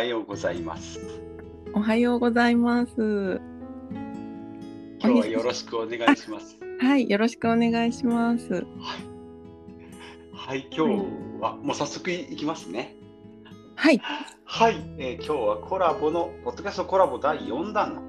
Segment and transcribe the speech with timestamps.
[0.00, 0.98] はようございます。
[1.74, 3.38] おはようございます。
[4.98, 6.56] 今日はよろしくお願いします。
[6.80, 8.50] はい、よろしくお願いします。
[8.54, 8.64] はい、
[10.32, 11.04] はい、今日
[11.42, 12.96] はもう早速いきますね。
[13.76, 14.00] はい、
[14.46, 18.02] はい、えー今日はコラボのポッドキャストコラボ第4弾の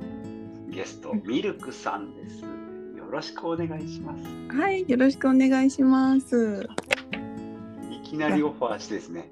[0.69, 2.39] ゲストミルクさんです。
[2.39, 4.23] よろしくお願いします。
[4.57, 6.69] はい、よろしくお願いします。
[7.91, 9.29] いきなりオファーしてですね。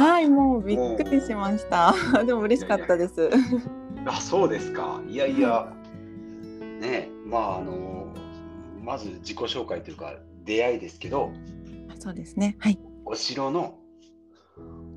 [0.00, 1.94] はい、もうびっくりしました。
[2.24, 3.28] でも嬉しかったです。
[4.06, 5.02] あ、そうですか。
[5.06, 5.74] いやいや、
[6.80, 8.14] ねえ、まああの
[8.82, 10.14] まず自己紹介というか
[10.44, 11.30] 出会いですけど、
[11.98, 12.56] そうですね。
[12.60, 12.78] はい。
[13.04, 13.78] お城の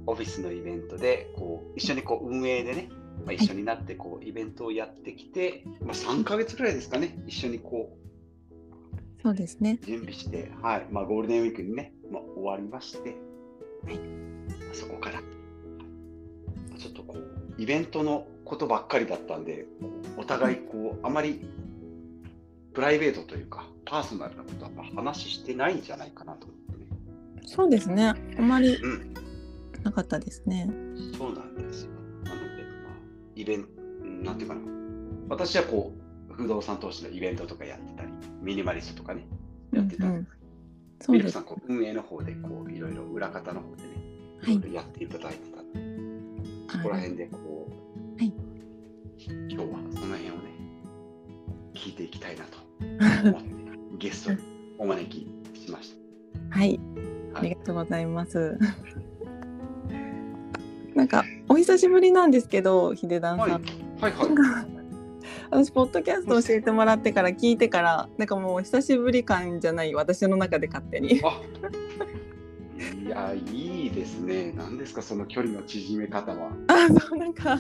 [0.06, 2.88] オフィスのイベントでこう一緒にこう運営でね、
[3.26, 7.98] まあ、一緒になってこうイベントをやってきて、まあ、3ヶ月ぐらいですかね一緒にこ
[9.22, 9.80] そうですね。
[9.84, 13.18] う準備して、はいまあ、ゴールデンウィークにね、まあ、終わりまして、
[13.86, 14.00] はい
[14.74, 15.20] そこから
[16.78, 19.66] ちょっとこうイベントのことばっかりだったんで
[20.18, 21.46] お互いこうあまり
[22.74, 26.88] プライベートというかパーソナルなことは話してないんじゃないかなと思ってね。
[27.46, 28.14] そうですね。
[28.38, 29.14] あまりうん
[29.84, 30.70] なかったですね。
[31.18, 31.92] そうなんですよ。
[32.24, 32.94] なので、まあ、
[33.36, 33.70] イベント、
[34.24, 34.62] なんていうかな。
[35.30, 35.94] 私はこ
[36.30, 38.10] う、不動産投資のイベントとかやってたり、
[38.42, 39.28] ミニマリストとかね、
[39.74, 40.28] やってたんうん
[41.04, 41.44] そうですミルクさん、。
[41.44, 43.90] こう運営の方で、こう、いろいろ裏方の方でね、
[44.42, 48.34] はいいろいろやっていただいてたそこら辺で、こう、はい
[49.28, 50.40] 今日はその辺をね、
[51.74, 52.58] 聞いていきたいなと
[53.30, 53.50] 思って、
[54.00, 54.40] ゲストに
[54.78, 55.28] お招き
[55.60, 55.96] しまし
[56.50, 56.80] はい、
[57.34, 57.40] た。
[57.40, 58.58] ありがとうございます。
[60.96, 63.50] なんかお久しぶりなんですけど、ヒデダンさん。
[63.50, 63.62] はい、
[64.02, 64.73] はい、はい
[65.54, 71.40] 私ポッドキャスト教えてもらってから聞いてからなんかもう久しぶり感じゃない私の中で勝手にあ
[73.06, 74.52] いや、いいですね。
[74.56, 76.50] 何ですか、その距離の縮め方は。
[76.68, 77.60] あそうなんか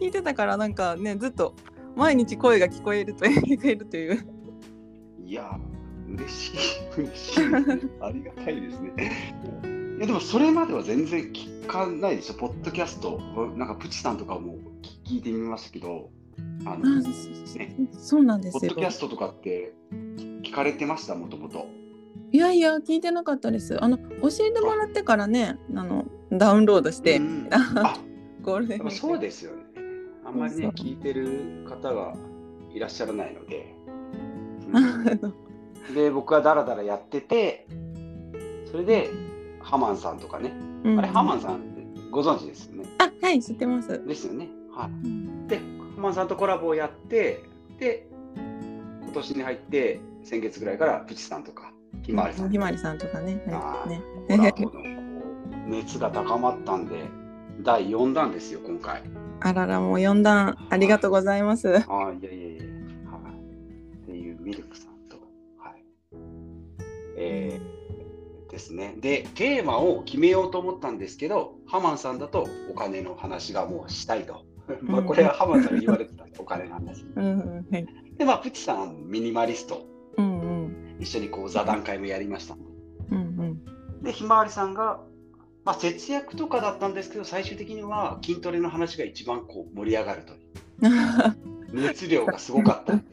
[0.00, 1.54] 聞いてたからなんかねずっと
[1.94, 4.26] 毎日声が聞こえると聞こえるという
[5.24, 5.56] いや、
[6.08, 7.44] 嬉しい、嬉しい。
[8.00, 8.92] ありがたいですね。
[9.98, 13.20] いや、でもそれまでは全然聞かないでしょ、ポッドキャスト。
[13.56, 14.56] なんかプチさんとかも
[15.04, 16.10] 聞いてみましたけど、
[16.64, 17.76] ああの、そね。
[17.92, 18.60] そうなんですよ。
[18.60, 19.74] ポッドキャストとかって
[20.42, 21.66] 聞かれてました、もともと。
[22.32, 23.82] いやいや聞いてなかったです。
[23.82, 24.04] あの教
[24.40, 25.84] えてもらってからねあ。
[25.84, 27.96] のダウンロードして、うんあ、
[28.42, 29.62] ゴールデンそうですよね。
[30.24, 32.14] あんまりね聞いてる方が
[32.74, 33.74] いらっしゃらないので。
[35.94, 37.68] で、僕はダラダラやってて、
[38.70, 39.10] それで、
[39.60, 40.52] ハマンさんとかね、
[40.82, 40.98] うん。
[40.98, 41.62] あれ、ハマンさん
[42.10, 42.84] ご存知ですよね？
[42.98, 44.48] あはい知ってます、ですよね。
[44.72, 45.35] はい。
[45.96, 47.44] うんで、ハマンさんとコラボをやって、
[47.78, 48.06] で、
[49.02, 57.04] 今年に入って、先月ぐらいからプチさんとか、ひまわりさんひまわりさんとかねねコラボのこう熱が高まったんで、
[57.62, 59.02] 第4弾ですよ、今回。
[59.40, 62.64] あららもう4段ありがとうございますああ、いやいやいや、
[63.10, 63.36] はい。
[63.96, 65.16] っていうミルクさんと、
[65.58, 65.84] はい。
[67.18, 67.76] えー
[68.56, 68.94] ですね。
[68.98, 74.46] で、テーマを決めようと思ったんですけど、ハマンさんだとお金の話がもうしたいと。
[74.82, 77.04] まあこれはハマンさんが言われてたお金の話。
[77.14, 82.56] うんうんはいで、まあ、プチさん、ミニマリスト、うんうん一緒にこう座談会もやりました。
[83.10, 85.00] うんうんで、ひまわりさんが、
[85.64, 90.40] まあ、節約とかだったんですけど、最終的には筋トレの話が一番こう盛り上がるという。
[91.72, 93.04] 熱量がすごかったんで。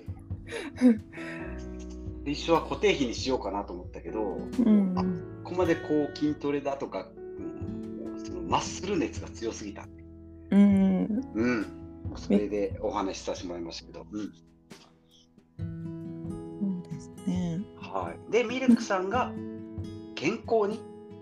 [2.23, 5.03] で一緒は固定費にしようかなと思ったけど、うんあ
[5.43, 9.85] ここまでこう筋トレだとか、うんそのマッスル熱が強すぎた。
[10.53, 11.65] うんうん。
[12.15, 14.05] それでお話しさせてもらいましたけど。
[14.11, 14.33] うん。
[16.83, 18.31] そうですねはい。
[18.31, 19.31] で、ミルクさんが
[20.15, 20.79] 健康に、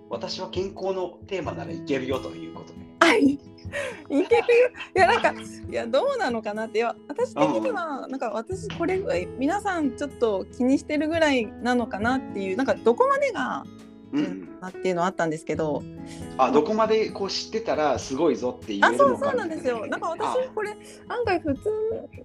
[0.09, 2.79] 私は健康のテーマならいけるよということで。
[2.99, 3.37] あいい
[4.27, 13.63] けるよいやなんかいやどうなのかなっていや私的にはなんか私これぐらい皆さんちょっと気にしてるぐらいなのかなっていうなんかどこまでが
[14.11, 15.29] なっていうのはあったん。
[15.31, 15.81] ですけど
[16.37, 19.85] あ、どこまでこう知ってたらすごいぞって言あえるのかそうそうなんですよ。
[19.87, 20.72] なんか私これ
[21.08, 21.61] 案外普通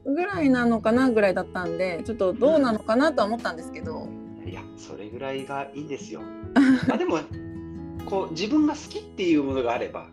[0.04, 4.08] ぐらいなのかなぐらいだったんでちょっとどうなのかなとは思ったんですけど。
[4.44, 6.20] あいや、それぐらいがいいんですよ。
[6.90, 7.18] あでも、
[8.08, 10.08] こう自分が好きっていうものがあれば、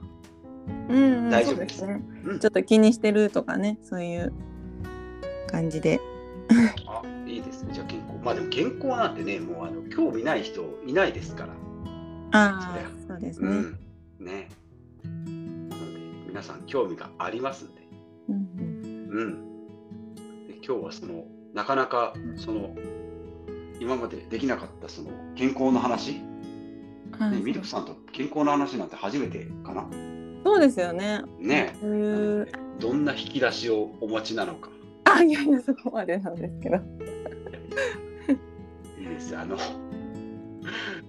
[0.89, 2.03] うん、うん、大丈夫ですね。
[2.25, 2.39] うん。
[2.39, 4.33] ちょっと気にしてるとかねそういう
[5.47, 5.99] 感じで
[6.85, 7.73] あいいですね。
[7.73, 8.19] じゃあ健康。
[8.23, 11.53] まあでも健康なんてね、もうあの興味ない人いないですから。
[12.31, 13.79] ああそうですね、うん。
[14.19, 14.49] ね。
[15.03, 17.81] なので、皆さん興味がありますんで。
[18.29, 20.47] うんうんうん。
[20.47, 22.75] で今日はその、なかなかその、
[23.79, 26.21] 今までできなかったその健康の話、
[27.19, 29.87] はいね、ミルクさんと健康の話なんて初めてかな？
[30.45, 31.21] そうですよね。
[31.39, 31.75] ね
[32.79, 34.69] どんな引き出しをお持ちなのか。
[35.13, 36.77] あいやいやそこまでなんですけど。
[38.99, 39.37] いいです。
[39.37, 39.57] あの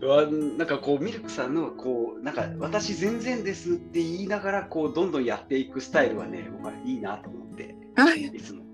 [0.06, 0.26] わ
[0.58, 8.64] なんかこうミルクさんのこうなんか私全然ですって言いながらこうどんどんやっていくスタイルはね僕はいいなと思ってあいつも。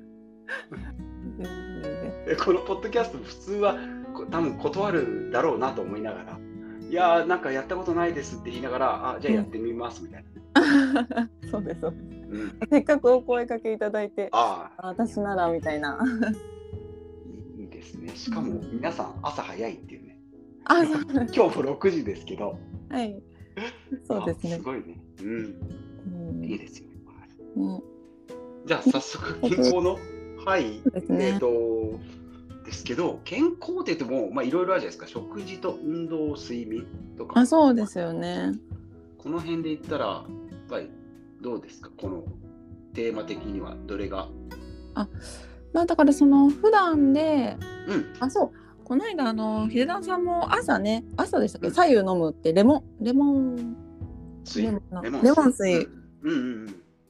[2.45, 3.77] このポッドキャスト普通は
[4.15, 6.39] こ多分断るだろうなと思いながら。
[6.89, 12.20] いやーなんかやったことないですって言いながらあじゃあやってみますみたいな、そうですそうです。
[12.31, 15.99] うん、せっかくお声かけいただいて、あ私ならみたいな。
[17.59, 18.15] いいですね。
[18.15, 20.19] しかも皆さん朝早いっていうね。
[20.65, 20.95] あ今
[21.27, 22.59] 日も6時ですけど。
[22.89, 23.21] はい。
[24.07, 24.55] そうですね。
[24.55, 24.63] あす。
[24.63, 25.01] ごいね。
[25.21, 25.55] うん。
[26.31, 26.45] うん。
[26.45, 27.83] いいですよ、ね。
[28.67, 29.99] じゃあ早速健康の
[30.45, 30.81] はい。
[30.83, 31.27] ですね。
[31.27, 31.99] えっ、と
[32.65, 35.07] ですけど健康って言ってもまあいろいろあるじゃないですか。
[35.07, 36.87] 食事と運動睡眠
[37.17, 37.41] とか。
[37.41, 38.53] あそうですよね。
[39.19, 40.27] この辺で言ったらやっ
[40.69, 40.91] ぱり
[41.41, 41.91] どうですか？
[41.97, 42.25] この
[42.95, 44.29] テーマ的にはどれが？
[45.73, 47.57] まあだからその普段で
[47.87, 48.13] うん。
[48.21, 48.51] あそう。
[48.85, 51.69] この間あの秀田さんも朝ね朝でしたっけ？
[51.69, 51.75] うん。
[51.75, 53.77] 左右飲むってレモンレモン
[54.45, 54.63] 水。
[54.65, 54.79] レモ
[55.47, 55.89] ン水。
[56.23, 56.31] うん。
[56.31, 56.67] うんうんうん。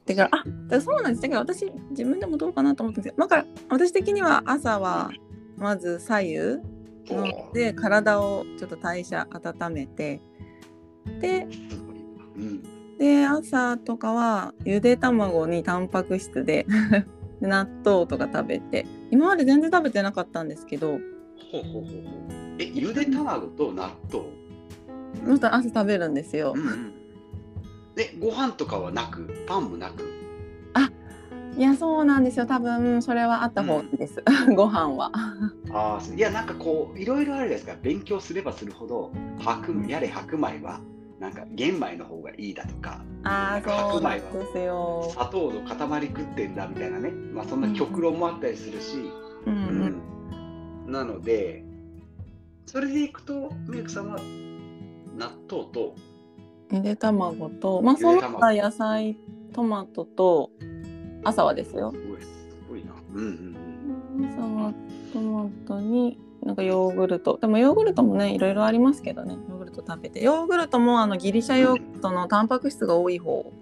[0.07, 1.23] だからあだからそうなんです。
[1.23, 5.11] だけど私自分でもどうかなと思ったんですけど、まあ、私的には朝は
[5.57, 6.35] まず左右
[7.11, 10.21] 飲んで体をちょっと代謝温めて
[11.21, 11.47] で
[12.37, 12.63] うん
[13.01, 16.67] で朝とかはゆで卵にタンパク質で
[17.41, 21.93] で 納豆とか食べて今まで全然食べてなかったんですけどほうほうほうほう。
[22.59, 24.27] えゆで卵と納豆？
[25.27, 26.53] また朝食べるんですよ。
[26.55, 26.93] うんうん。
[27.97, 29.27] でご飯とかはなく？
[29.47, 30.05] パンもなく？
[31.59, 32.47] いやそうなんですよ。
[32.47, 34.23] 多分それはあった方です、
[34.55, 35.11] ご飯は。
[35.73, 37.75] ああいやなんかこういろいろあるじゃないですか。
[37.83, 39.11] 勉強すればするほど
[39.41, 40.81] 白米やれ白米は
[41.21, 45.07] なんか玄米の方がいいだとかああそうなんですよ。
[45.11, 49.11] 砂糖の塊食ってんだみたいなね、まあ、そんな極論もあったりするし、
[49.47, 50.89] うんううん。
[50.89, 51.63] んなので
[52.65, 54.19] それでいくとミルクさんは
[55.17, 55.95] 納豆と
[56.73, 59.17] ゆで卵とまあその他野菜
[59.53, 60.51] トマトと
[61.23, 61.93] 朝はですよ。
[61.93, 62.29] すごいす
[62.69, 62.93] ごいな。
[63.13, 63.57] うん
[64.19, 64.73] うん朝は
[65.13, 67.39] トマトになんかヨーグルト。
[67.39, 73.33] でもヨーグルトもねいろいろありますけどねヨーグルト食べてヨーグルトもあのギリシャヨーグルトのタンパク質が多い方。
[73.33, 73.53] を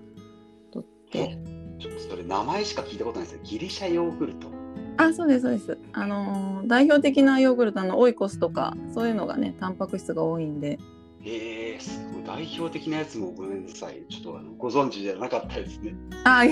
[0.72, 3.40] 取ってうんちょっとそれ名前しか聞いたことないですよ。
[3.44, 4.48] ギリシャヨーグルト。
[4.96, 5.78] あそうですそうです。
[5.92, 10.78] あのー代表的なヨーグルトあのオイコスとかそういうのがねタンパク質が多いんで。
[11.20, 14.02] へえすごい代表的なやつもごめんなさい。
[14.08, 15.94] ちょっとあのご存知じゃなかったですね。
[16.24, 16.44] ああ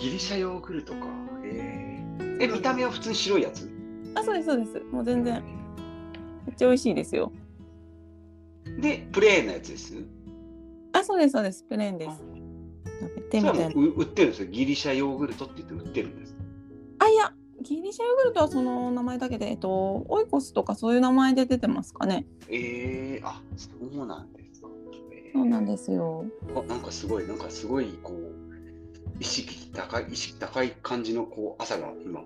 [0.00, 1.06] ギリシャヨーグルトか。
[1.44, 2.38] へえ。
[2.40, 3.70] え見た目は普通に白いやつ？
[4.16, 4.80] あそうですそうです。
[4.90, 5.42] もう全然。
[6.46, 7.32] めっちゃ美味しいですよ
[8.80, 9.94] でプレーンなやつです？
[10.92, 11.64] あそうですそうです。
[11.64, 12.16] プレーンです。
[13.00, 14.48] 食べてみたい売ってるんですよ。
[14.48, 16.36] ギリシャヨーグルトって言って売ってるんです。
[16.98, 17.32] あいや
[17.62, 22.26] ギリシャヨーグルトはその名前だけでえっとオイコスとかそういう名前で出てますかね。
[22.48, 23.68] ええあそ
[24.02, 24.68] うなんですか、
[25.12, 26.24] えーそうなんですよ。
[26.54, 28.32] あなんかすごいなんかすごいこう
[29.20, 32.20] 意識高い意識高い感じのこう朝が今。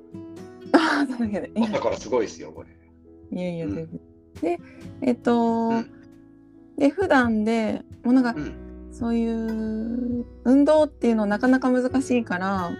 [0.73, 2.69] あ そうだけで朝からすごいですよこれ。
[3.33, 4.01] いやいやうん。
[4.41, 4.61] で
[5.01, 5.35] えっと、
[5.71, 5.91] うん
[6.79, 8.65] で普段でもうなんかうん。
[8.91, 12.71] そういう運動っていうのなかなか難しいから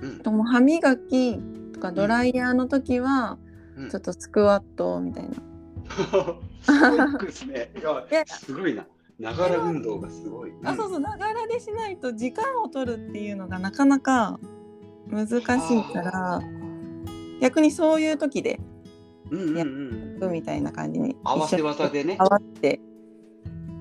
[0.00, 0.20] うん。
[0.20, 1.38] とも歯磨き
[1.72, 3.38] とかドライヤーの時は
[3.76, 3.90] うん。
[3.90, 5.34] ちょっとスクワットみたいな、
[6.62, 7.70] すごいですね。
[8.26, 8.86] すごいな。
[9.18, 14.38] ながら運動がすごい、あそうそうながらでしないと時間を取るっていうのがなかなか
[15.08, 15.44] 難しい
[15.92, 16.42] から
[17.40, 18.60] 逆にそういう時で
[19.30, 20.32] うんうんうん。
[20.32, 22.16] みたいな感じに合わせ技でね。
[22.18, 22.80] 合わせて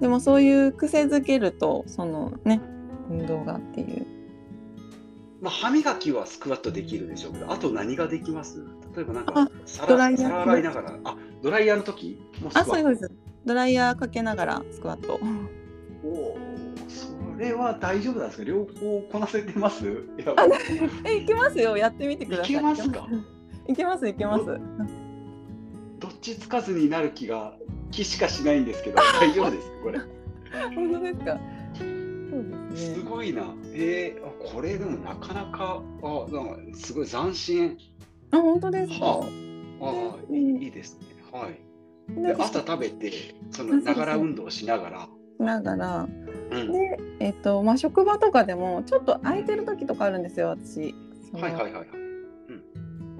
[0.01, 2.61] でもそういう癖づけるとそのね
[3.09, 4.05] 運動がっていう。
[5.41, 8.65] まあ、歯磨きはスクワットできるでしょうけど、あと何ができます？
[8.95, 10.21] 例えばなんかあ皿ドライヤー。
[10.23, 12.19] 皿洗いながら、あドライヤーの時？
[12.41, 12.73] もスクワット。
[12.73, 13.11] あそうです。
[13.45, 15.19] ドライヤーかけながらスクワット。
[16.03, 16.37] おお、
[16.87, 18.43] それは大丈夫なんですか？
[18.45, 19.85] 両方こなせてます？
[19.85, 19.89] い
[20.25, 20.33] や。
[20.35, 20.47] あ
[21.05, 21.77] えいけますよ。
[21.77, 22.53] やってみてください。
[22.53, 23.07] いけますか？
[23.67, 24.45] いけますいけます。
[25.99, 27.55] どっちつかずになる気が
[27.91, 29.99] 気しかしないんですけど、大丈夫ですかこれ？
[30.75, 31.39] 本当ですか？
[31.77, 31.83] そ
[32.37, 33.43] うですすねごいな。
[33.73, 37.77] えー、あこれでもなかなか、あなんかすごい斬新。
[38.31, 39.25] あ本当ですか、は
[39.81, 41.05] ああいいですね。
[41.31, 41.59] はい。
[42.21, 43.11] でで朝食べて、
[43.51, 45.09] そのながら運動しながら。
[45.37, 46.07] しながら
[46.51, 46.71] うん。
[46.71, 50.93] でえっとまあ職場とかでもちょっと空いてる時とかあるんですよ私
[51.33, 51.85] はいはいはいはい。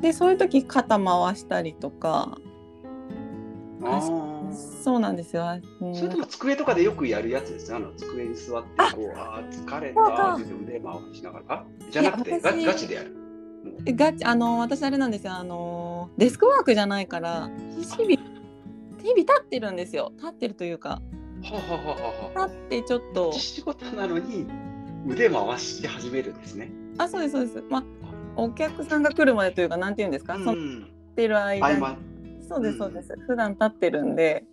[0.02, 2.38] でそういう時肩回したりとか
[3.84, 4.02] ああ
[4.54, 5.46] そうなんですよ。
[5.82, 13.16] うん、それとも机とかでよくやるやつですあの机に座ってこうああ疲れたって腕回しながらじゃなくてガガチでやる。
[13.86, 17.50] ガチあの私あれなんですよあのデスクワークじゃないから
[17.80, 21.02] 日々日々立ってるんですよ立ってるというか。
[21.44, 23.32] はははは立ってちょっと。
[23.34, 24.48] 仕事なのに
[25.08, 26.72] 腕回し始めるんですね。
[26.98, 27.64] あそうですそうです。
[27.70, 27.84] まあ
[28.36, 30.56] お客さんが来るまでというかなんて言うんですか、うん、そっ
[31.16, 31.98] てる間に
[32.48, 34.46] そうですそうです、うん、普段立ってるんで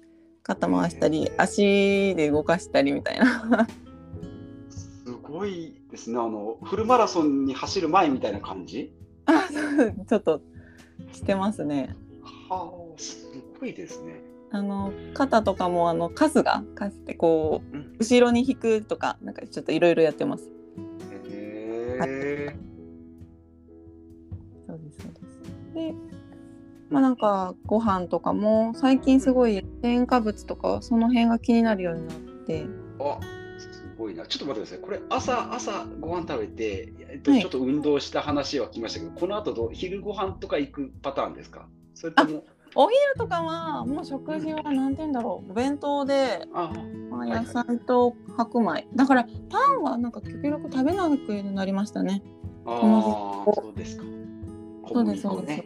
[0.43, 3.67] 肩回したり足で動かしたりみたいな。
[4.71, 6.19] すごいですね。
[6.19, 8.93] あのフルマラソンに走る前みたいな感じ？
[9.27, 9.49] あ
[10.09, 10.41] ちょっと
[11.13, 11.97] してますね。
[12.23, 13.29] はあす
[13.61, 14.21] ごいですね。
[14.51, 20.51] あの肩とかもあのカスがカスってこう、うん、後ろに引くとかなんかちょっといろいろやってます。
[21.31, 22.09] へえ、はい
[24.67, 25.75] そうですそうです。
[25.75, 25.95] で、
[26.93, 32.67] まあなんかご飯とかも最近すごい添加物とかその辺が気になるようになって。
[33.01, 33.19] あ
[33.59, 34.27] すごいな。
[34.27, 34.79] ちょっと待ってください。
[34.79, 41.69] これ朝朝ご飯食べて、えっと、ちょっと運動した話は聞きましたけど、この後ど昼ご飯とか行くパターンですか？
[41.95, 42.45] それとも。
[42.75, 46.73] お昼とかはもう食事は何て言うんだろうお弁当であ、
[47.11, 52.23] まあ、野菜と白米、はいはい、だからパンはなんか極力食べなくなりましたね。
[52.65, 52.81] ああ
[53.53, 54.05] そうですか。
[54.91, 55.65] そうですそうです。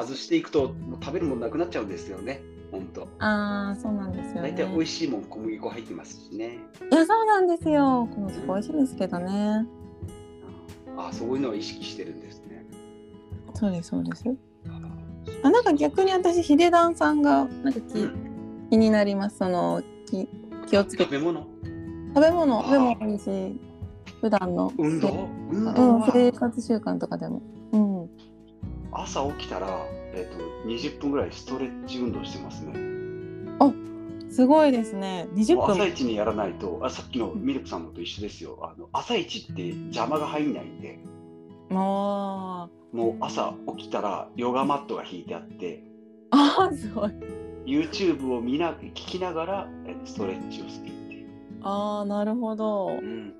[0.00, 2.42] うん、外していくともう食べるものなくなっちゃうんですよね。
[2.70, 3.02] 本当。
[3.18, 4.42] ああ、そうなんですよ、ね。
[4.42, 6.58] 大体美味しいもん小麦粉入ってますしね。
[6.90, 8.08] いや、そうなんですよ。
[8.14, 9.66] 小麦粉美味しいですけどね。
[10.96, 12.64] ああ、そういうのを意識してるんですね。
[13.54, 14.24] そうですそうです。
[15.42, 19.38] あ、なんか逆に私ヒデダンさんがなんか気、うん、気になります。
[19.38, 20.28] その気
[20.68, 21.04] 気をつけて。
[21.04, 21.46] 食べ物？
[22.14, 23.58] 食べ物でもいいし、
[24.20, 25.28] 普段の運動？
[25.50, 27.42] 運動、うん、生活習慣とかでも。
[29.00, 29.04] うん。
[29.04, 32.72] 朝起きたら、えーと、20分ぐらいストレッチ運動してますね。
[33.58, 33.72] あ
[34.30, 35.28] すごいですね。
[35.34, 38.58] 20分朝一にやらないとあ、さっきのミルクさんのと一緒ですよ。
[38.62, 40.98] あの朝一って邪魔が入んないんで。
[41.72, 45.82] あもう朝起きたらヨガマットが引いてあって。
[46.30, 47.10] あすごい。
[47.66, 49.68] YouTube を見な聞きながら
[50.04, 51.28] ストレッチをするっていう。
[51.62, 52.88] ああ、なるほど。
[52.88, 53.34] うん。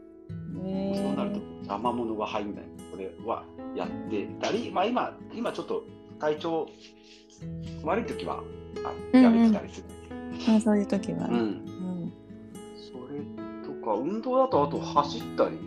[0.53, 2.70] そうなると邪魔者が入んない。
[3.01, 5.85] これはやってたり、まあ、今今ちょっと
[6.19, 6.69] 体調
[7.83, 8.43] 悪い時は
[9.13, 12.13] あやめてたりする、うんうん、そういう時は、ね、うん、うん、
[12.77, 15.59] それとか運動だとあと走ったり。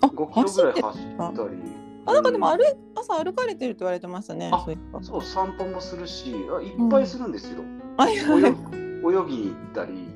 [0.00, 1.78] あ5キロぐらい走ったり。
[2.06, 2.64] あなんかでも歩、
[2.94, 4.50] 朝歩かれてるって言われてましたね。
[5.02, 7.62] そう散歩もするしあいっぱいするんですよ。
[7.62, 10.08] うん、泳泳ぎに行ったり。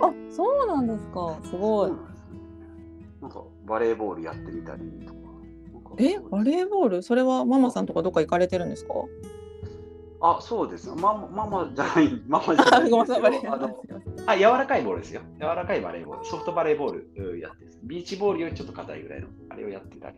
[0.00, 1.38] あそうなんですか。
[1.44, 1.92] すごい。
[3.22, 5.20] なんかバレーボールやってみたりとか。
[5.98, 7.02] えバレーボール？
[7.02, 8.94] それはママさんとかどっか行かれてるんですか？
[10.20, 10.88] あ、そうです。
[10.90, 13.82] ママママじゃない、 ママじゃないあの
[14.26, 15.20] あ、柔らかいボールですよ。
[15.38, 16.24] 柔らかいバレーボール。
[16.24, 20.16] ソフトバレーボールやってビーチボールよりちょっと硬いぐらいの、あれをやってたり。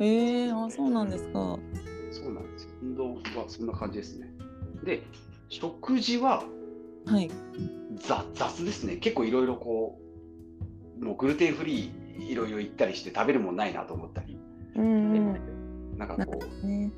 [0.00, 1.58] へえー、あ、そうなんですか。
[2.10, 2.70] そうなんですよ。
[2.82, 4.32] 運動はそんな感じですね。
[4.84, 5.02] で、
[5.48, 6.42] 食事は、
[7.06, 7.30] はい、
[7.94, 8.96] 雑雑ですね。
[8.96, 10.00] 結構いろいろこ
[11.00, 14.38] う、もうグルテンフリーいろいろ行ったりして食べるもんないなと思ったり。
[14.74, 15.32] うん、
[15.98, 16.90] なんかこう、ね、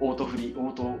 [0.00, 0.96] オートフリーオート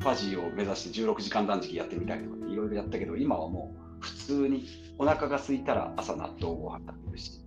[0.00, 4.66] ファジーを目指して16時間断食やってみたりとかいろいろやったけど今はもう普通に
[4.98, 7.40] お腹が空いたら朝納豆ご飯食べるし。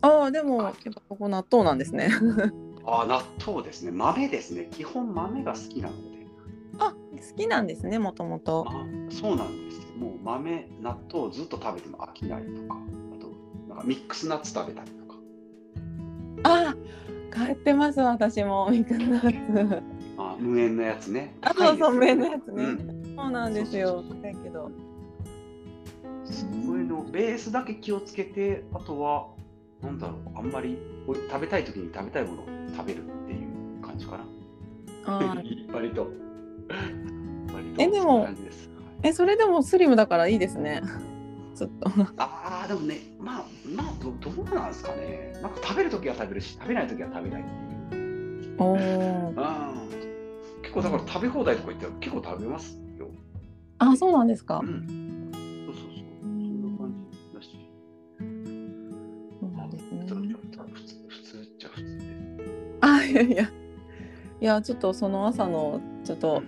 [0.00, 2.10] ああでもやっぱここ納豆なんですね。
[2.86, 3.90] ああ納豆ですね。
[3.90, 4.68] 豆ですね。
[4.70, 6.26] 基本豆が好きなので。
[6.78, 8.66] あ好きなんですねもともと。
[9.10, 9.92] そうなんです。
[9.98, 12.78] もう豆納豆をずっと食べても飽きないとか
[13.78, 14.90] かミックスナッツ食べたり
[16.44, 16.74] あ
[17.30, 19.82] 買ってます私もミクナッツ。
[20.16, 21.34] あ無塩のやつね。
[21.42, 24.02] あそうそう無塩のやつね、うん、そうなんですよ。
[24.22, 24.70] だけど。
[26.24, 29.28] そういうのベースだけ気をつけてあとは
[29.82, 34.24] なんだろうあんまり食べたい時に食べたいものを食べるっていう感じかな。
[35.06, 35.34] あ
[35.72, 36.10] 割と。
[37.52, 38.28] 割とえでも
[39.02, 40.82] えそれでもスリムだからいいですね
[41.58, 41.90] ちょっと。
[42.18, 45.32] ああでもねまあまあどどうなんですかね。
[45.42, 48.56] なんか食べるときは食べるし食べないときは食べないっていう。
[50.62, 53.08] 結構だから食べ放題とか言って結構食べますよ。
[53.78, 55.30] あそうなんですか、うん、
[55.66, 55.94] そうそうそう。
[56.22, 57.48] そんな感じだし。
[59.40, 60.00] そうなんですね。
[60.02, 62.04] 普通普通っちゃ普通で
[62.80, 63.50] あいやいや。
[64.40, 66.42] いやちょっとその朝のちょっと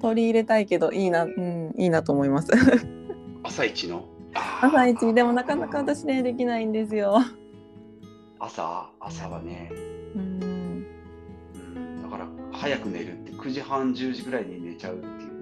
[0.00, 2.50] 取り入れたいけどいいなうんいいなと思います。
[3.44, 4.04] 朝一の？
[4.62, 7.18] 朝一でもなかなか私ねできないんですよ。
[8.38, 8.90] 朝？
[9.00, 9.70] 朝はね、
[10.14, 10.86] うん、
[11.54, 15.36] うん、だから早く寝るって9時半10時ぐらいに寝ちゃうっていう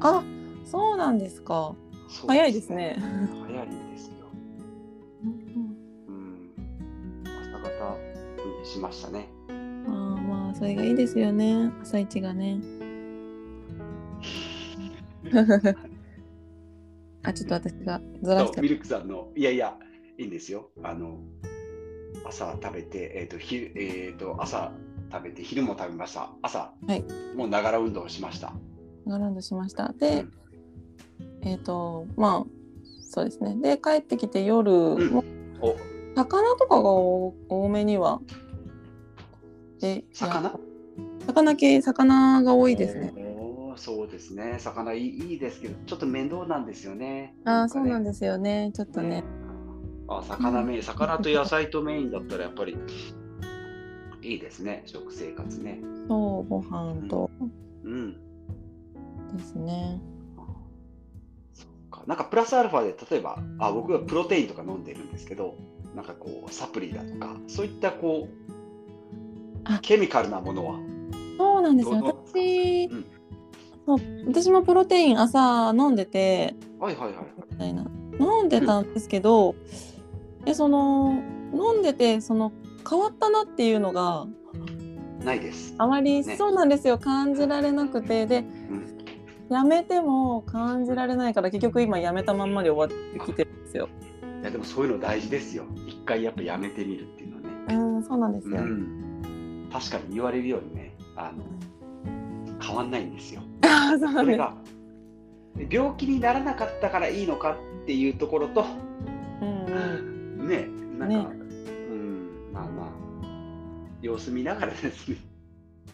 [0.00, 0.22] あ
[0.66, 1.74] そうなんですか。
[2.08, 2.96] そう早いですね。
[3.46, 4.26] 早いんですよ。
[5.24, 5.26] う
[6.12, 6.52] ん。
[7.24, 7.96] 朝方
[8.60, 9.28] にしましたね。
[9.48, 12.58] あーまあそれがいいですよね朝一がね。
[17.24, 19.76] あちょっと私がずらしてミルクさんの、いやいや、
[20.18, 20.70] いいんですよ。
[20.82, 21.18] あの、
[22.26, 24.72] 朝食べて、えっ、と、ひえっ、と、朝
[25.10, 26.30] 食べて、昼も食べました。
[26.42, 27.04] 朝、はい
[27.34, 28.54] もうながら運動をしました。
[29.06, 29.86] ラウンドしました。
[29.86, 30.30] うで、ん
[31.42, 32.64] えっ、とまあ
[33.00, 35.24] そうですねで帰ってきて夜んも
[35.60, 35.76] お、
[36.16, 38.20] 魚とかが多多めには
[39.80, 40.58] で魚や
[41.26, 41.56] 魚？
[41.56, 43.12] 系魚が多いですね。
[43.76, 44.56] そうですね。
[44.58, 47.34] 魚いいですけど、ちょっと面倒なんですよね。
[47.44, 49.24] ああそうなんでですよねちょっとね。
[50.08, 52.76] あ、魚メイン、魚と野菜とメインだったらやっぱり
[54.22, 55.80] いいですね、食生活ね。
[56.08, 57.30] そうご飯と
[57.84, 58.12] うん。
[59.36, 60.00] ですね。
[61.52, 62.02] そうか。
[62.06, 65.56] なんかプラスアルファで例えば、あ、僕はプロテインとか飲んでるんですけど、
[65.94, 68.34] なんかこうサプリだとか、そういったこう
[69.64, 70.78] あケミカルなものは？
[71.38, 73.04] そうなんですよ私、うん
[74.26, 77.24] 私もプロテイン朝飲んでてはいはいはい。
[77.50, 77.84] みたいな
[78.18, 79.54] 飲んでたんですけど、
[80.44, 81.22] でその
[81.52, 82.52] 飲んでてその
[82.88, 84.26] 変わったなっていうのが
[85.24, 85.74] ないです。
[85.78, 88.42] あまり、ねそうなんですよ感じられなくてでう
[88.74, 88.94] ん。
[89.50, 93.88] やめても感じられないから結局今やめたまんまで終わってきてるんですよ。
[94.40, 95.64] いやでもそういうの大事ですよ。
[95.86, 97.74] 一回やっぱやめてみるっていうのはね。
[97.74, 98.56] うんそうなんですよ。
[98.56, 99.68] うん。
[99.70, 101.44] 確かに言われるようにね、あの
[102.60, 103.42] 変わんないんですよ。
[103.98, 104.54] それが
[105.56, 108.64] で病気にならなかったからいいのかっていうところと、
[109.40, 111.36] うんうんね、なんか、ね
[111.90, 112.88] うん、まあまあ、
[114.02, 115.16] 様子見ながらですね。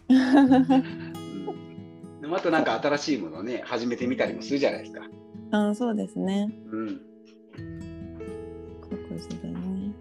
[0.10, 1.10] うん
[2.20, 5.00] でもあとなんか新しいものをね、始めてみたりもするじゃないですか。
[5.52, 6.48] あそうですね。
[6.70, 7.00] うん。
[8.82, 9.94] 各自でね。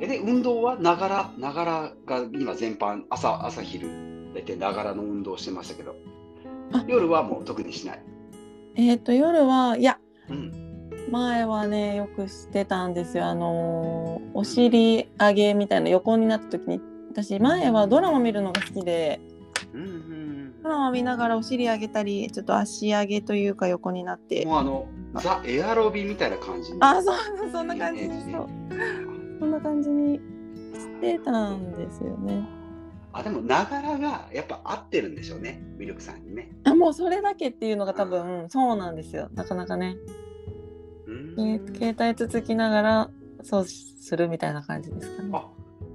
[0.00, 3.88] えーで、運動はながら、ながらが今全般、朝、朝昼、
[4.34, 5.94] 大体ながらの運動をしてましたけどあ、
[6.86, 8.02] 夜はもう特にしない。
[8.76, 10.52] えっ、と夜はいやうん。
[11.10, 13.26] 前はねよくしてたんですよ。
[13.26, 19.20] あのーお尻上げみたいな横になった時に私前はドラマ見るのが好きで
[19.74, 24.28] うんうんドラマ見ながらお尻上げたりちょっと足上げというか横になっうん。
[24.28, 27.16] てもうあの、ザ・エアロビみたいな感じにあそう
[27.50, 28.48] そんな感じそう
[29.40, 30.16] そんな感じに
[30.74, 32.46] してたんですよね。
[33.18, 36.52] あでもながらがやっぱ合ってるんでしょうねミルクさんにね。
[36.62, 39.96] あもうそれだけっていうのが多分そうなんですよなかなかね。
[41.74, 43.10] 携帯つつきながら
[43.42, 45.30] そうするみたいな感じですかね。
[45.32, 45.48] あ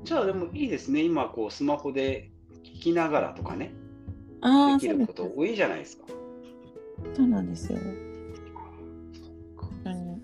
[0.04, 2.30] じゃあでもいいですね今こうスマホで
[2.64, 3.74] 聞きながらとかね
[4.42, 6.04] あできること多いじゃないですか。
[7.16, 7.80] そうなんですよ。
[7.80, 10.22] そっかうん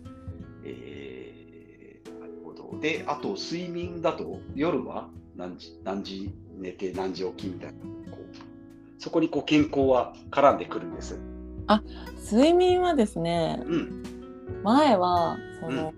[0.65, 2.77] えーなるほど。
[2.81, 7.79] であと睡眠だと夜は何時何時寝て何時起きみたいな
[8.11, 11.19] こうそこにこう健康は絡んでくるんです。
[12.31, 14.03] 睡眠はですねうん
[14.63, 15.93] 前はその、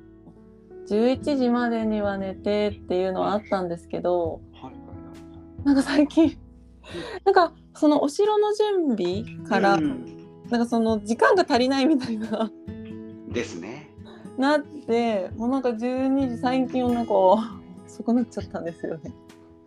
[0.88, 6.38] 11時までには寝てっていうのはあったんですけどはいはいはいなんか最近
[7.24, 10.18] なんかそのお城の準備から、うん
[10.52, 12.52] なんかその時間が足りないみたいな
[13.30, 13.90] ですね。
[14.38, 19.14] なってもうなんか12時最近はなんか遅くなっちゃったんですよね。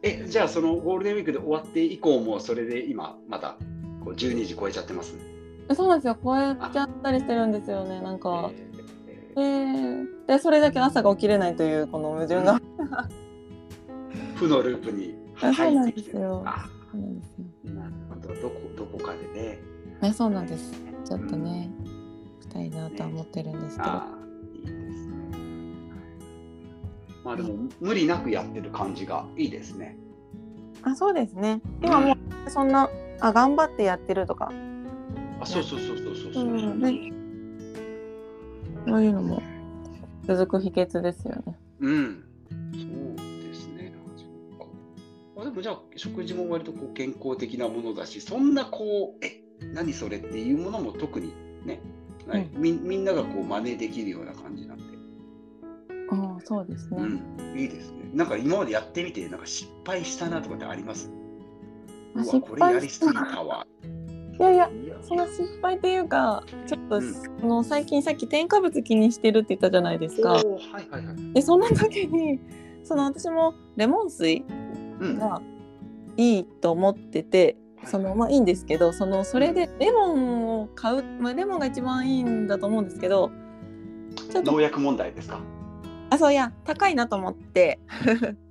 [0.06, 3.56] えじゃあそのゴールデンウィークで終わって以降もそれで今まだ
[4.04, 5.16] こう12時超えちゃってます？
[5.74, 8.50] そうなんですよ超えちゃったりしてるんですよねなんか。
[9.36, 12.54] ええーでそれだけ朝が起きれないというこの矛盾が。
[12.58, 12.60] ー
[14.36, 17.28] 負のループにあそうなん入ってきてですよあそうなんです
[17.68, 19.58] よなるほどどこどこかでね。
[20.02, 20.72] ねそうなんです。
[21.04, 21.70] ちょっとね、
[22.40, 23.88] したいなとは思ってるんですけど。
[23.90, 24.08] あ
[27.24, 29.96] まあでも無理なくやってる感じがいいですね。
[30.82, 31.60] あ、そうですね。
[31.82, 32.12] 今も
[32.46, 32.88] うそんな、
[33.20, 34.52] あ、頑張ってやってるとか、
[35.40, 36.44] あそうそうそうそうそうそう。
[36.44, 37.12] うんね
[38.86, 39.42] そういうのも
[40.26, 41.58] 続く秘訣ですよね。
[41.80, 42.24] うん。
[42.72, 43.92] そうですね。
[45.36, 49.40] あでもじゃあ食事も割とこう健康的なものだし、そんなこう、え、
[49.72, 51.32] 何それっていうものも特に
[51.64, 51.80] ね、
[52.26, 54.93] ないみみんながこう真似できるような感じなんで、
[56.10, 57.02] あそうですね。
[57.02, 57.06] う
[57.56, 58.10] ん、いいですね。
[58.12, 61.10] なんか今までやってみて、なんか失敗したなとかってあります？
[62.16, 63.66] あ失これや敗りすぎたわ。
[64.38, 64.70] いやいや、
[65.02, 70.32] その失敗っていうか、ちょっと、うんその最近さっき添加物気にしてるって言ったじゃないですか。
[70.32, 70.44] はい
[70.90, 71.32] はいはい。
[71.34, 72.40] で、その時に、
[72.82, 74.44] その私もレモン水
[75.00, 75.18] うん。
[75.18, 75.40] が
[76.16, 83.30] いいと思ってて、そのまあいいんですけどそのそれでレモンを買う、まあ、レモンが一番いいんだと思うんですけど
[84.30, 85.40] ちょっと農薬問題ですか？
[86.14, 87.78] あそういや高いなと思って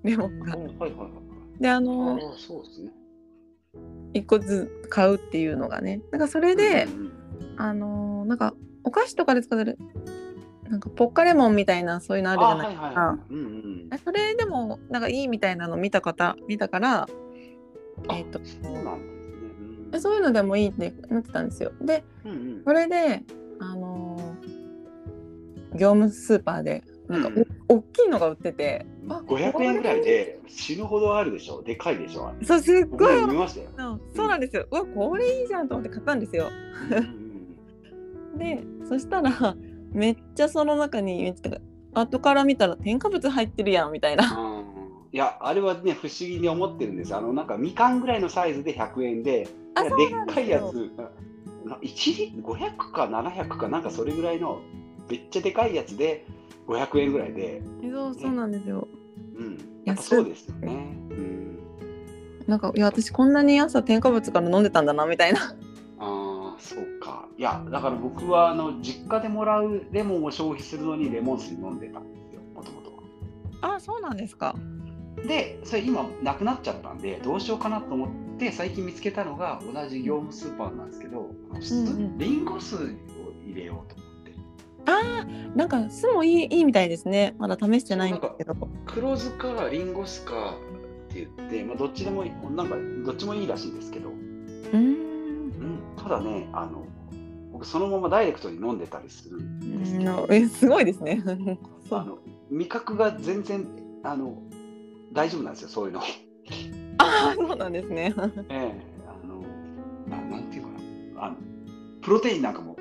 [0.03, 0.55] レモンが。
[0.55, 1.07] はいはいは
[1.59, 1.61] い。
[1.61, 2.91] であのああ、そうですね。
[4.13, 7.13] 1個ずつ買うっていうのがねなんかそれで、うんうん
[7.55, 9.77] あのなんかお菓子とかで使ってる
[10.69, 12.87] なんかポッカレモンみたいなそういうのあるじゃないですか。
[12.87, 13.17] あはい。
[13.29, 13.37] うん
[13.91, 13.99] うん。
[14.03, 17.07] それでもなんかいいみたいなの見た方見たから、
[18.09, 19.89] えっとそうなんですね。
[19.93, 21.71] えそういうのでもいいってなってたんですよ。
[21.79, 23.23] でうんうんそれで
[23.59, 24.63] あのー
[25.77, 31.61] 業務スーパーでなんかうんお、大きいのが売っててあ500円ぐらいで死ぬほどあるでしょ？
[31.61, 32.27] でかいでしょ？
[32.27, 33.67] あれそうすっ僕ごいも見ましたよ。
[33.77, 34.67] そうそうなんですよ。
[34.71, 36.49] うわこれいいじゃんと思って買ったんですよ。
[38.37, 39.55] でそしたら
[39.91, 41.57] めっちゃその中にめっちゃ
[41.93, 44.37] 後から見たら添加物入ってるやんみたいな。
[44.37, 44.63] うん
[45.13, 47.15] いや、あれはね、不思議に思ってるんです。
[47.15, 50.91] あの、なんか、みかんぐらいのサイズで100円で、でっかいやつ、
[51.65, 54.59] な1リ500か700かなんかそれぐらいの、
[55.09, 56.25] めっちゃでかいやつで
[56.67, 58.87] 500円ぐらいで、えそうそうなんですよ。
[59.35, 60.95] うん、やっぱそうですよね。
[61.09, 61.59] うん、
[62.47, 65.55] なんかいや私こんなに朝添加物から飲んでたんだなみたいな。
[65.99, 67.27] ああ、そうか。
[67.37, 72.91] いや、だから僕は、あの、実家でもらうレモンを消費するのにレモン水飲んでたんですよ、もともと
[73.61, 73.75] は。
[73.75, 74.55] あそうなんですか。
[75.27, 82.79] で、それ今なくなっちゃったんで、どうしようかなと思って、最近見つけたのが同じ業務スーパーなんですけど、うんうんリンゴ酢を
[83.45, 84.02] 入れようと
[84.85, 87.35] あーなんか酢もいいいいみたいですね。
[87.37, 88.55] まだ試してないんですけど。
[88.85, 90.55] 黒酢かリンゴ酢か
[91.09, 96.85] って言って、まあ、どっちでもいい、なんかどっちもいいらしいんですけど、うーんうん、ただね、あの、
[97.51, 101.23] 僕そのままダイレクトに飲んでたりするんですけど、えすごいですね。
[101.91, 102.17] あの
[102.49, 103.67] 味覚が全然
[104.03, 104.41] あの
[105.13, 106.01] 大丈夫なんですよ、そういうの。
[106.97, 108.13] あーそうなんですね。
[108.49, 109.43] ええあの
[110.09, 110.69] ななんていうか
[111.15, 111.35] なあの、
[112.01, 112.75] プロテインなんかも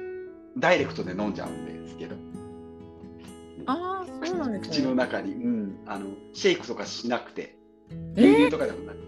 [0.57, 1.82] ダイレクトで飲んじゃうんで
[3.67, 4.97] ああそうなんです口のね。
[4.97, 7.57] 中に、うん、あのシェイクとかしなくて、
[8.17, 8.23] え？
[8.23, 9.03] 牛乳ーとかでもなく、うん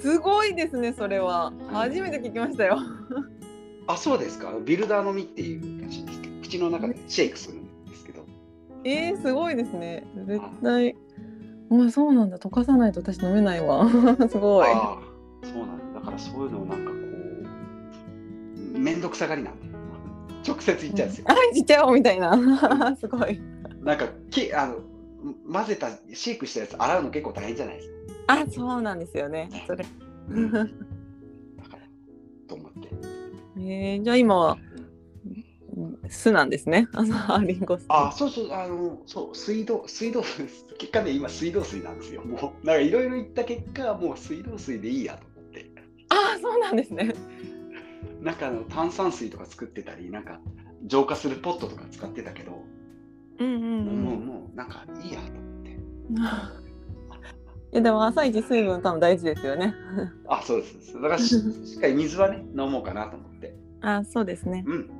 [0.00, 1.52] すごいですねそれは。
[1.70, 2.78] 初めて聞きましたよ。
[3.86, 8.24] あ、そうですか、ビルダー飲みっていうらしいんですけど、口の中でシェイクするんですけど、
[8.84, 10.06] えー、すごいですね。
[10.26, 10.96] 絶対。
[11.72, 13.86] あそうなんだ溶かさないと私飲めないわ。
[14.30, 14.68] すごい。
[14.68, 14.98] ああ、
[15.46, 16.96] そうなんだ、だからそういうのをなんかこ
[18.74, 19.68] う、めんどくさがりなんで、
[20.48, 21.26] 直接言っちゃうんですよ。
[21.30, 22.34] あちっちゃいおみたいな。
[22.98, 23.38] すごい。
[23.80, 24.76] なんかきあの
[25.52, 27.94] 混ぜたシェイクしたやつ洗うの結構大変じゃないですか。
[28.28, 29.48] あそうなんですよね。
[29.66, 29.84] それ。
[29.84, 29.88] だ
[31.68, 31.82] から
[32.48, 32.88] と思って。
[33.60, 34.58] えー、じゃあ今は
[36.08, 36.88] 酢なんですね。
[36.94, 37.84] あのリンゴ酢。
[37.88, 40.22] あそうそうあのそう水道水道
[40.78, 42.22] 結果ね今水道水なんですよ。
[42.22, 45.70] もうなんかいろいろ言った結果もう水道水でいいやと思って。
[46.08, 47.14] あそうなんですね。
[48.20, 50.40] なんかあの炭酸水とか作ってたりなんか
[50.84, 52.64] 浄化するポットとか使ってたけど、
[53.40, 54.26] うんうんもううん。
[54.26, 55.70] もうなんかいいやと思って。
[57.72, 59.74] いやでも朝一水分多分大事ですよね。
[60.28, 60.94] あそうです。
[60.94, 63.56] だからししっかり水はね飲もうかなと思って。
[63.80, 64.64] あそうですね。
[64.66, 64.90] うん。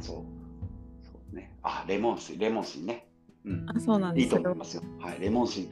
[0.00, 0.16] そう。
[0.16, 0.22] そ
[1.32, 1.52] うね。
[1.62, 3.06] あ、レモン水、レモン水ね。
[3.44, 3.66] うん。
[3.68, 4.42] あそうなんいいですよ。
[4.42, 4.82] と思いますよ。
[5.00, 5.70] はい、レモン水、ね。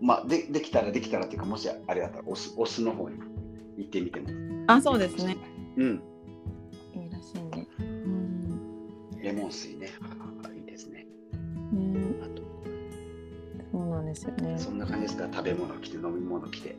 [0.00, 3.18] まあ、でできたらできたらっていうか、もしあれだったら、お酢お酢の方に
[3.76, 4.28] 行ってみても。
[4.68, 5.36] あそうですね。。
[5.76, 6.02] うん。
[6.94, 7.66] いいらしいんで。
[7.80, 9.20] うん。
[9.20, 9.88] レモン水ね。
[11.78, 12.00] ね。
[12.00, 12.42] ねあと、
[13.72, 14.58] そうなんですよね。
[14.58, 15.28] そんな感じですか。
[15.32, 16.76] 食べ物来て、飲み物来て。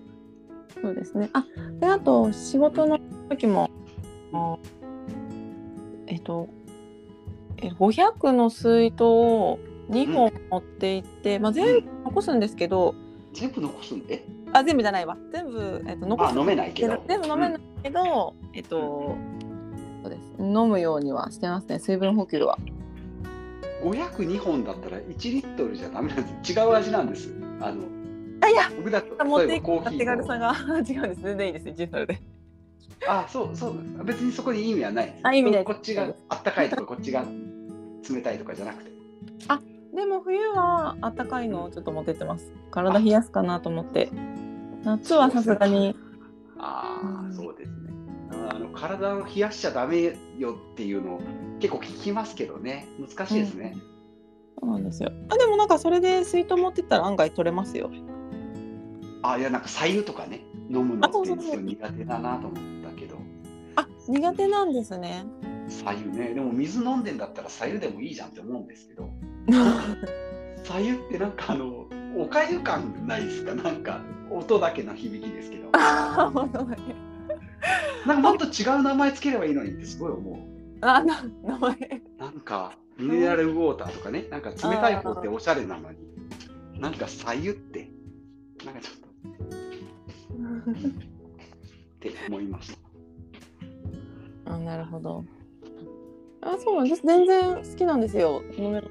[0.81, 1.29] そうですね。
[1.33, 1.45] あ
[1.79, 3.69] であと仕事の時も、
[4.33, 4.57] あ
[6.07, 6.47] えっと
[7.57, 9.59] え500の水筒を
[9.89, 12.93] 2本持って行って、まあ、全部残すんですけど、
[13.33, 14.03] 全部残すん？
[14.09, 14.23] え？
[14.53, 17.03] あ全部じゃないわ全部、えっと、残あ、す飲めないけど。
[17.07, 19.15] 全部飲めないけど、えっと
[20.03, 22.57] そうです飲むようにはしてますね水分補給は。
[23.83, 26.53] 502本だったら1リットルじゃダメなんです。
[26.53, 27.29] 違う味なんです。
[27.61, 27.83] あの、
[28.41, 32.21] あいや僕だってい例えばコーヒーの軽さが違うんです全然いいです1リットルで。
[33.07, 34.03] あ、そうそう。
[34.03, 35.19] 別にそこに意味はない。
[35.23, 37.25] あ意味ないこっちがあったかいとか、こっちが
[38.09, 38.89] 冷たいとかじゃなくて。
[39.93, 42.51] でも冬はあったかいのをちょっと持ってってます。
[42.71, 44.09] 体冷やすかなと思って。
[44.83, 45.95] 夏はさすがに。
[46.57, 47.91] ああ、うんそうですね。
[48.49, 51.21] あの体を冷やしちゃダメよっていうのを
[51.59, 52.87] 結構聞きますけどね。
[52.99, 53.75] 難しいですね。
[54.59, 55.11] そうなんですよ。
[55.29, 57.89] あでもなんかそれで水筒持ってったら案外取れますよ。
[59.21, 63.17] あいや、なんか白湯とかね、飲むのって苦手だなと思ったけど、
[63.75, 65.25] あ苦手なんですね。
[65.67, 66.33] 白湯ね。
[66.33, 69.09] でも水飲んでんだったら白湯でもいいじゃんって思うんですけど、
[70.63, 71.85] 白湯ってなんかあの、
[72.17, 73.53] おかゆ感ないですか？
[73.55, 75.69] なんか音だけの響きですけど。
[75.75, 80.35] なんかもっと違う名前つければいいのにってすごい思う。
[80.81, 82.01] あな名前。
[82.17, 85.97] なんかミネラルウォーターとかね、なんか冷たい方っておしゃれなのに、
[86.79, 87.89] なんか左右って、
[88.65, 89.09] なんかちょっと。
[90.79, 90.91] っ
[91.99, 92.71] て思いまし
[94.45, 94.53] た。
[94.53, 95.23] あなるほど。
[96.41, 98.41] あそう私全然好きなんですよ。
[98.55, 98.87] このメロ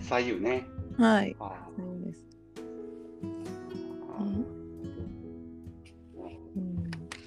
[0.00, 0.66] 左右ね。
[0.98, 1.36] はい。
[1.40, 4.46] あそうです、ーうん。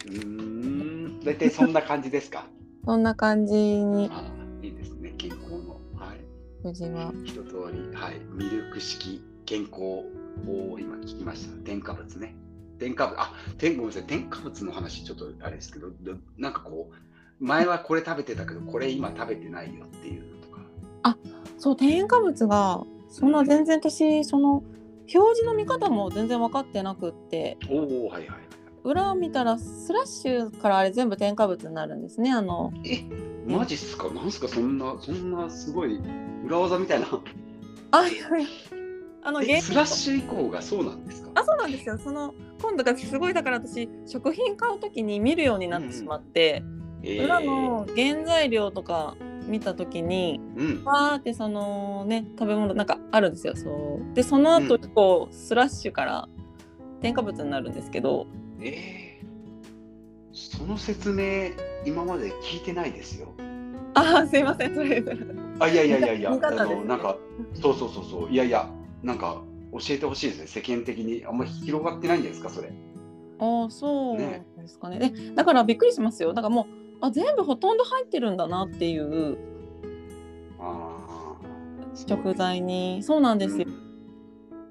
[0.06, 2.48] うーん、大体そんな感じですか？
[2.86, 5.80] そんな感じにあーいいですね、健康の。
[5.98, 6.20] はい。
[6.64, 7.42] 無事は一通
[7.74, 9.82] り、はい、ミルク式健康
[10.48, 11.58] を今聞きました。
[11.64, 12.36] 添加物ね。
[12.80, 21.18] 添加物、あ、添ごめんなさい、添加物の話ちょっとあれですけど、どなんかこう、前はこれ食べてたけど、これ今食べてないよっていうのとか。
[21.58, 24.64] そう添加物がそんな全然私その
[25.14, 28.45] 表示の見方も全然分かってなくっておお、はいはい。
[28.86, 32.72] 裏を見たらスラッシュからあれ全部添加物になるんですねあの。
[32.86, 33.04] え、
[33.46, 34.10] マジっすか？
[34.12, 34.48] なんすか？
[34.48, 36.00] そんな、そんなすごい
[36.46, 37.08] 裏技みたいな。
[37.92, 38.48] あいやいや。
[39.24, 41.32] あのスラッシュ以降がそうなんですか？
[41.34, 41.98] あそうなんですよ。
[41.98, 43.34] その今度がすごい。
[43.34, 46.64] だから私食品買う時に見るようになってしまって、
[47.02, 49.16] え裏の原材料とか
[49.48, 50.84] 見た時にうん。
[50.86, 53.56] わーってそのね食べ物なんかあるんですよ。
[53.56, 54.14] そう。
[54.14, 56.30] でその後こう、スラッシュから
[57.02, 58.28] 添加物になるんですけど
[58.62, 61.52] えー、その説明、
[61.86, 63.34] 今まで聞いてないですよ。
[63.94, 65.04] あーすいませんそれ。
[65.60, 67.18] あ、いやいやいやいや、あの、なんか、
[67.54, 68.70] そうそうそうそう、いやいや、
[69.04, 69.42] なんか、
[69.72, 71.26] 教えてほしいですね、世間的に。
[71.26, 72.72] あんまり広がってないんですか、それ。
[73.40, 74.98] ああそうねですかね。
[75.00, 76.34] でだからびっくりしますよ。
[76.34, 76.66] だからもう
[77.02, 79.38] あ全部ほとんど入ってるんだなっていう。
[80.60, 81.46] ああ。
[81.96, 83.04] 食材に。
[83.04, 83.66] そうなんですよ。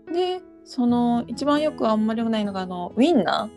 [0.09, 0.13] う、ん。
[0.15, 3.51] でその一番よくあんまり良くないのがあのウインナ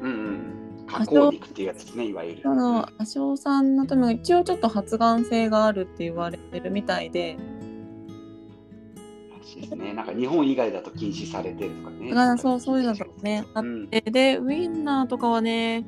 [0.00, 0.86] うんうん。
[0.86, 2.38] 加工肉っていうやつですね、いわゆる。
[2.38, 7.36] ーその亜硝酸ナトリウムが一応ちょっと発がん性があるって言われてるみたいで
[9.38, 9.92] らしいですね。
[9.94, 12.10] なんか日本以外だと禁止されてるとかね。
[12.10, 15.84] だからそうそういうのとかねあっうん、てでウインナーとかはね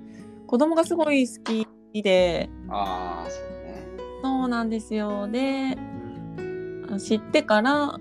[0.47, 1.35] 子供がすごい好
[1.93, 3.83] きでああ、そうね。
[4.23, 5.77] そうなんですよで
[6.39, 8.01] うん知ってから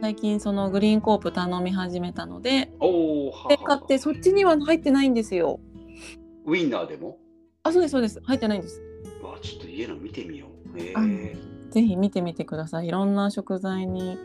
[0.00, 5.60] 最近そのグリーンコープ頼み始めたのでおお、はで買ってそっちには入ってないんですよ。
[6.46, 7.18] ウインナーでも？
[7.64, 8.20] あそうですそうです。
[8.24, 8.80] 入ってないんです。
[9.20, 10.80] うわちょっと家の見てみよう。
[10.80, 11.36] へあえ。
[11.70, 12.86] ぜひ見てみてください。
[12.86, 14.16] いろんな食材に。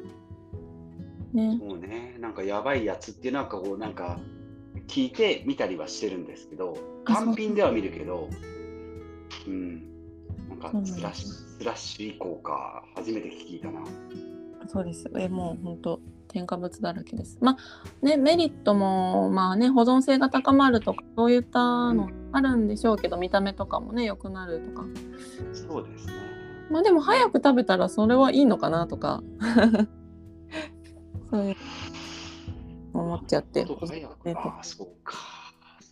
[1.33, 1.57] ね。
[1.57, 4.19] もうね、なんかやばいやつっていうなんかこうなんか
[4.87, 8.29] 聞いて見たりはしてるんですけど、単品では見るけど、
[9.47, 9.83] うん、
[10.49, 13.83] なんかスラッシュスラッシュ以降か初めて聞いたな。
[14.67, 24.85] そうですえもう本当添加物だらけですまあねメリットもまあね保存性が高まるとかそういったのあるんでしょうけど見た目とかもね良くなるとか
[25.53, 26.13] そうですね。
[26.69, 29.21] まあでも早く食べたらそれはいいのかなとか
[31.29, 31.55] そういう
[32.93, 33.65] 思っちゃって
[34.33, 35.15] ああ、そうか。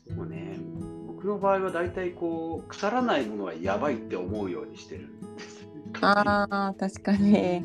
[0.07, 0.60] そうね。
[1.07, 5.67] 僕の場合は大体こう腐らないものはやばいって思うようにしてるんです。
[6.01, 7.63] あー確かにえ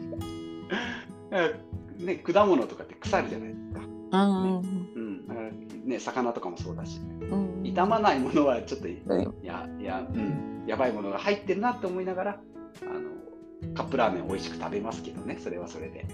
[1.99, 3.81] ね、果物とかって腐るじゃないですか。
[4.13, 4.61] うん。
[4.97, 7.63] うん、ね、魚とかもそうだし、うん。
[7.65, 9.35] 傷まないものはちょっと、いうん。
[9.43, 12.41] や、いや、うん、やばいものが入ってるなって思いながら、
[12.83, 16.07] あの、カップラーメン美味しく食べますけどね、それはそれで。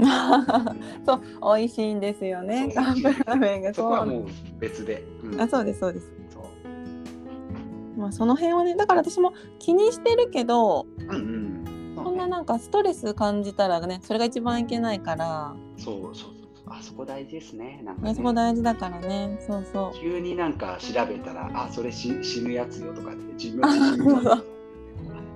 [1.04, 2.72] そう美味しいんですよね。
[2.74, 3.74] カップラーメンが。
[3.74, 4.26] そうそこはもう。
[4.58, 5.04] 別で。
[5.22, 5.40] うん。
[5.40, 6.06] あそうですそうです。
[6.30, 7.98] そう。
[7.98, 11.59] まあその辺はねだから私も気にしてるけどうんうん。
[12.20, 16.30] ななんかストレス感じたらねそれが一番いけないから、そうそうそう。
[16.66, 17.80] あそこ大事ですね。
[17.84, 18.14] なんか、ね、ね。
[18.14, 24.44] そこ大事だからねそうそう急になんか調べたら、あ、それ死死ぬやつよとかって自分あで死ぬそうそう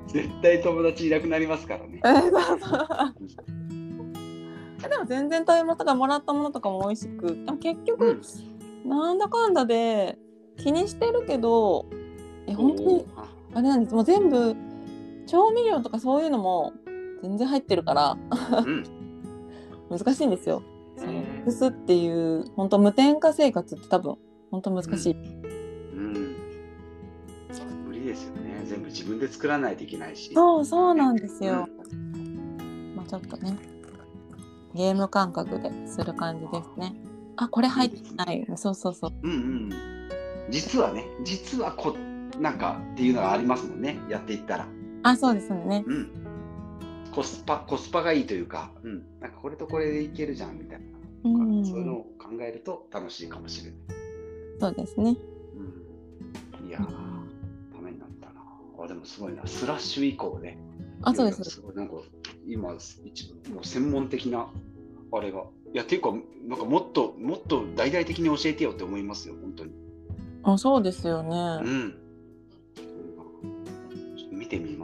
[0.08, 2.00] 絶対友達いなくなりますからね。
[2.04, 2.86] え そうそう
[4.84, 8.04] えでも全然食べ物とかもらったものとかも美味しくでも結う局
[8.84, 8.88] ん。
[8.88, 10.18] なんだかんだで
[10.58, 11.86] 気にしてるけど
[12.46, 14.54] え本当にああれなんですもう全部
[15.26, 16.72] 調味料とかそういうのも
[17.22, 18.16] 全然入ってるから
[18.64, 18.84] うん。
[19.90, 20.62] 難しいんですよ。
[20.96, 24.16] そのへー複すっていう本当無添加生活って多分
[24.50, 25.12] 本当難しい。
[25.12, 25.16] う
[25.96, 26.36] ん。
[27.86, 28.62] 無理ですよね。
[28.64, 30.32] 全部自分で作らないといけないし。
[30.34, 31.68] そうそうなんですよ。
[31.92, 33.56] うんまあちょっとね
[34.74, 36.94] ゲーム感覚でする感じですね。
[37.36, 38.46] あこれ入ってない。
[38.56, 39.12] そうそうそう。
[39.22, 39.70] うんうん。
[40.50, 41.96] 実はね、実はこ
[42.40, 43.98] なんかっていうのがありますもんね。
[44.08, 44.66] やっていったら。
[45.04, 45.84] あそうですね。
[45.86, 46.10] うん。
[47.12, 49.02] コスパコスパがいいというか、うん。
[49.20, 50.86] なんかこれとこれでいけるじゃんみたいな。
[51.24, 53.80] うんそういうのを考えると楽しいかもしれない。
[54.60, 55.16] そうですね。
[56.62, 57.14] うん、いやー
[58.84, 60.58] あでもすごいな、スラッシュ以降ね。
[61.02, 61.44] あ、そうです。
[61.44, 61.94] すごいなんか
[62.46, 64.48] 今一もう専門的な
[65.12, 65.44] あれが。
[65.72, 66.12] いやっていうか
[66.46, 69.72] なんかもっともっと大々的に教えてよって思いますよ本当に。
[70.42, 71.70] あ、そうですようね。
[71.70, 71.94] ん。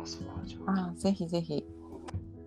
[0.01, 0.91] ますわじゃあ。
[0.91, 1.65] あ、ぜひぜひ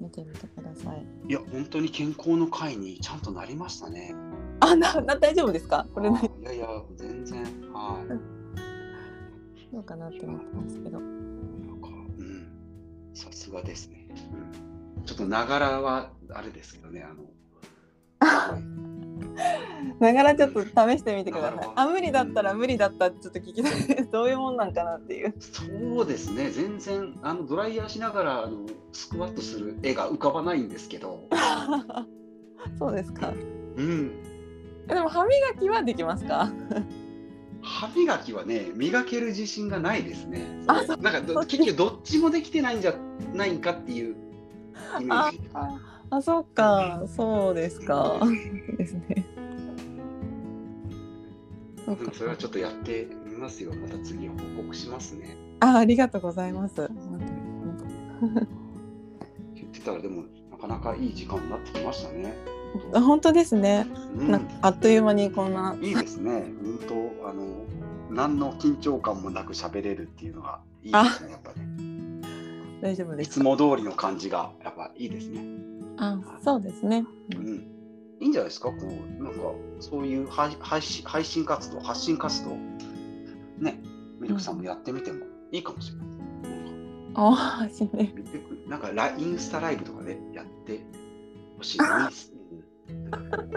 [0.01, 1.05] 見てみてください。
[1.29, 4.13] いや本当に健康の会にちゃんとなりましたね。
[4.59, 5.85] あ、な、な大丈夫ですか？
[5.93, 9.73] これあね、いやいや全然はい。
[9.73, 10.99] どうかなって思ってますけど。
[10.99, 11.87] なんか
[12.17, 12.47] うん
[13.13, 14.07] さすがですね。
[14.97, 15.05] うん。
[15.05, 17.23] ちょっとながらはあれですけどねあの。
[19.99, 24.09] ながらちょっと試してみてくださいあ、無理だったら無理だったちょっと聞きたいです。
[24.11, 25.33] どういうもんなんかなっていう。
[25.39, 31.27] そうですね、全然あのドライヤーしながらあのスクワットする絵が浮かばないんですけど、
[32.79, 33.33] そうですか。
[33.75, 34.11] うん、
[34.87, 36.51] でも歯磨きはできますか？
[37.61, 40.63] 歯磨きはね、磨ける自信がないですね。
[40.67, 42.93] なんかど結局どっちもできてないんじゃ
[43.33, 44.15] ないかっていう
[44.99, 45.41] イメージ。
[46.13, 47.03] あ、あ、そうか。
[47.07, 48.19] そうですか。
[48.77, 49.25] ですね。
[51.85, 52.11] そうかうん。
[52.11, 53.73] それはちょっとやってみますよ。
[53.73, 55.37] また次報告しますね。
[55.59, 56.75] あ、ありがとうございます。
[59.55, 62.35] 言ってたらでもなかなかいい時間になってきましたね。
[62.93, 63.87] あ本当ですね。
[64.17, 65.75] うんあっという間にこんな。
[65.81, 66.51] いいですね。
[66.63, 67.65] 本当あの
[68.09, 71.31] 何の緊張感もなく喋れるっていうのがいいですね。
[71.31, 71.67] やっぱね。
[72.81, 73.39] 大丈夫ですいつ。
[73.41, 75.52] も通りの感じがやっぱいいですね。
[75.97, 77.05] あ、そうですね。
[77.35, 77.67] うん。
[78.19, 78.69] いいんじゃないですか？
[78.69, 79.39] こうなんか
[79.79, 82.55] そういう配配信配信活動発信活動
[83.59, 83.81] ね
[84.19, 86.07] ミルクさんもやってみてもいいかもしれない。
[87.15, 88.13] あ、あ、しね。
[88.67, 90.79] なんかラインスタライブとかねやって
[91.57, 91.79] ほしい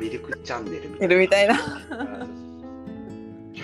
[0.01, 1.57] ミルクチャンネルみたいな。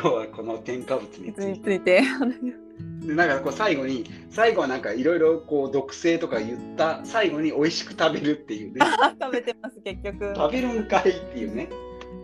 [0.02, 1.64] 今日はこの添加物につにいて。
[1.64, 2.02] ついて。
[3.06, 8.80] でなんかこう最後に最後はなんかいろいろこう毒性とか言った最後に美味しく食べるっていうね。
[9.20, 10.34] 食べてます結局。
[10.34, 11.68] 食べるんかいっていうね。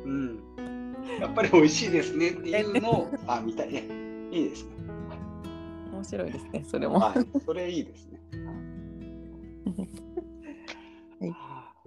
[0.04, 0.40] うん。
[1.20, 3.84] やっぱり美味しいですねっていうのを あ見たいね。
[4.32, 4.70] いいですね。
[5.92, 6.64] 面白いですね。
[6.66, 6.98] それも。
[6.98, 7.40] はい。
[7.44, 8.20] それいいですね。
[11.20, 11.28] はい。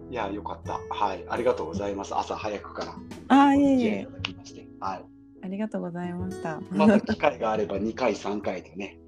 [0.10, 0.14] い。
[0.14, 0.80] やよかった。
[0.90, 1.26] はい。
[1.28, 2.16] ありがとうございます。
[2.16, 2.96] 朝早くから。
[3.28, 4.02] あ、いえいえ。
[4.02, 4.12] いた。
[4.12, 4.66] だきまして。
[4.80, 6.62] はいありがとうございました。
[6.72, 9.00] また機会があれば2回3回でね。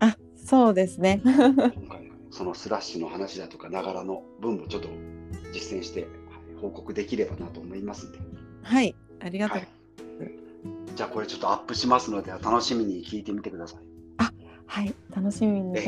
[0.00, 1.20] あ、そうですね。
[1.24, 1.52] 今
[1.88, 4.88] 回そのスラッシュの話だとかながらの分もちょっと
[5.52, 6.10] 実践してはい
[6.60, 8.18] 報告できればなと思いますんで、
[8.62, 9.58] はい、ありがとう。
[9.58, 9.68] はい、
[10.94, 13.80] じゃあこれちょっとアップしますので楽しみに聞いてみてください。
[14.68, 15.78] はい、楽しみに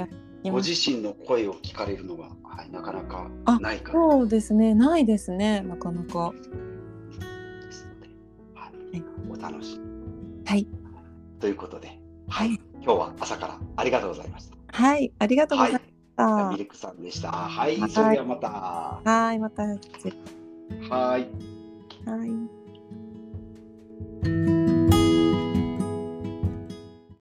[0.45, 3.99] ご自身の声を聞かれるのは、はい、なかなかあないから。
[3.99, 6.33] そうですね、ないですね、なかなか。
[6.33, 8.09] ですので、
[8.55, 9.88] はい、お楽しみ
[10.49, 10.67] はい。
[11.41, 14.57] ということで、はい、今日は朝からありがとうございました。
[14.83, 15.85] はい、ありがとうございまし
[16.17, 16.25] た。
[16.25, 17.31] はい、ミルクさんでした。
[17.31, 18.49] はい、それではまた。
[19.05, 19.65] はい、また。
[19.65, 19.75] は
[21.19, 21.29] い。
[22.07, 22.27] は
[24.39, 24.58] い。